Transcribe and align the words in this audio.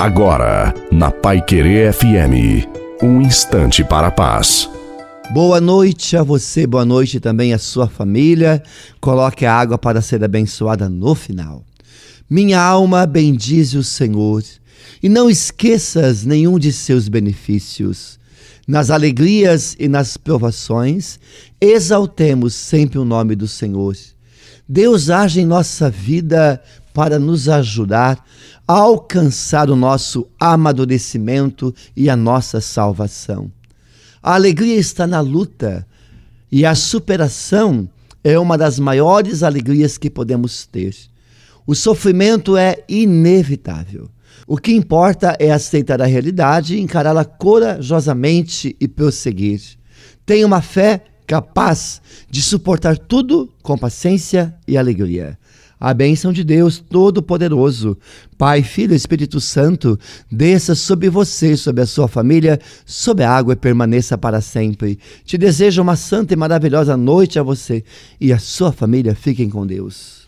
Agora, 0.00 0.72
na 0.90 1.10
Pai 1.10 1.44
Querer 1.44 1.92
FM, 1.92 2.66
um 3.02 3.20
instante 3.20 3.84
para 3.84 4.06
a 4.06 4.10
paz. 4.10 4.66
Boa 5.30 5.60
noite 5.60 6.16
a 6.16 6.22
você, 6.22 6.66
boa 6.66 6.86
noite 6.86 7.20
também 7.20 7.52
à 7.52 7.58
sua 7.58 7.86
família. 7.86 8.62
Coloque 8.98 9.44
a 9.44 9.54
água 9.54 9.76
para 9.76 10.00
ser 10.00 10.24
abençoada 10.24 10.88
no 10.88 11.14
final. 11.14 11.62
Minha 12.30 12.62
alma 12.62 13.04
bendize 13.04 13.76
o 13.76 13.84
Senhor 13.84 14.42
e 15.02 15.08
não 15.10 15.28
esqueças 15.28 16.24
nenhum 16.24 16.58
de 16.58 16.72
seus 16.72 17.06
benefícios. 17.06 18.18
Nas 18.66 18.88
alegrias 18.88 19.76
e 19.78 19.86
nas 19.86 20.16
provações, 20.16 21.20
exaltemos 21.60 22.54
sempre 22.54 22.98
o 22.98 23.04
nome 23.04 23.36
do 23.36 23.46
Senhor. 23.46 23.94
Deus 24.72 25.10
age 25.10 25.40
em 25.40 25.44
nossa 25.44 25.90
vida 25.90 26.62
para 26.94 27.18
nos 27.18 27.48
ajudar 27.48 28.24
a 28.68 28.72
alcançar 28.72 29.68
o 29.68 29.74
nosso 29.74 30.28
amadurecimento 30.38 31.74
e 31.96 32.08
a 32.08 32.14
nossa 32.14 32.60
salvação. 32.60 33.50
A 34.22 34.34
alegria 34.34 34.76
está 34.76 35.08
na 35.08 35.18
luta 35.18 35.84
e 36.52 36.64
a 36.64 36.76
superação 36.76 37.90
é 38.22 38.38
uma 38.38 38.56
das 38.56 38.78
maiores 38.78 39.42
alegrias 39.42 39.98
que 39.98 40.08
podemos 40.08 40.66
ter. 40.66 40.94
O 41.66 41.74
sofrimento 41.74 42.56
é 42.56 42.84
inevitável. 42.88 44.08
O 44.46 44.56
que 44.56 44.72
importa 44.72 45.36
é 45.40 45.50
aceitar 45.50 46.00
a 46.00 46.06
realidade, 46.06 46.80
encará-la 46.80 47.24
corajosamente 47.24 48.76
e 48.78 48.86
prosseguir. 48.86 49.60
Tenha 50.24 50.46
uma 50.46 50.62
fé 50.62 51.09
capaz 51.30 52.02
de 52.28 52.42
suportar 52.42 52.98
tudo 52.98 53.48
com 53.62 53.78
paciência 53.78 54.52
e 54.66 54.76
alegria. 54.76 55.38
A 55.78 55.94
bênção 55.94 56.32
de 56.32 56.42
Deus 56.42 56.80
Todo-Poderoso, 56.80 57.96
Pai, 58.36 58.64
Filho 58.64 58.94
e 58.94 58.96
Espírito 58.96 59.40
Santo, 59.40 59.96
desça 60.28 60.74
sobre 60.74 61.08
você, 61.08 61.56
sobre 61.56 61.82
a 61.82 61.86
sua 61.86 62.08
família, 62.08 62.58
sobre 62.84 63.22
a 63.22 63.30
água 63.30 63.52
e 63.52 63.56
permaneça 63.56 64.18
para 64.18 64.40
sempre. 64.40 64.98
Te 65.24 65.38
desejo 65.38 65.80
uma 65.80 65.94
santa 65.94 66.34
e 66.34 66.36
maravilhosa 66.36 66.96
noite 66.96 67.38
a 67.38 67.44
você 67.44 67.84
e 68.20 68.32
a 68.32 68.38
sua 68.40 68.72
família. 68.72 69.14
Fiquem 69.14 69.48
com 69.48 69.64
Deus. 69.64 70.18